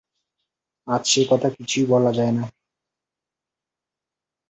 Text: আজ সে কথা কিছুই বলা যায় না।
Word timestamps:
আজ 0.87 1.03
সে 1.07 1.21
কথা 1.29 1.47
কিছুই 1.49 1.85
বলা 1.85 2.11
যায় 2.11 2.33
না। 2.33 2.45